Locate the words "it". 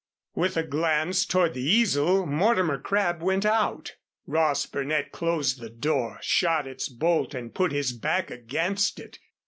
8.99-9.19